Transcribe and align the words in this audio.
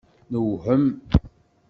Newhem. 0.31 0.83